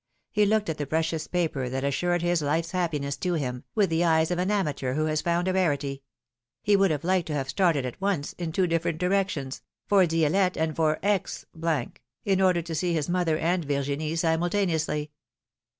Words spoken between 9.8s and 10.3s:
for